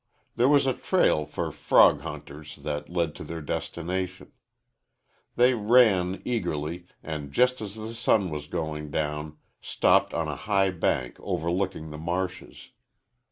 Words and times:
There 0.35 0.49
was 0.49 0.65
a 0.65 0.73
trail 0.73 1.27
for 1.27 1.51
frog 1.51 2.01
hunters 2.01 2.55
that 2.63 2.89
led 2.89 3.13
to 3.13 3.23
their 3.23 3.39
destination. 3.39 4.31
They 5.35 5.53
ran, 5.53 6.23
eagerly, 6.25 6.87
and, 7.03 7.31
just 7.31 7.61
as 7.61 7.75
the 7.75 7.93
sun 7.93 8.31
was 8.31 8.47
going 8.47 8.89
down, 8.89 9.37
stopped 9.61 10.11
on 10.15 10.27
a 10.27 10.35
high 10.35 10.71
bank 10.71 11.17
overlooking 11.19 11.91
the 11.91 11.99
marshes. 11.99 12.71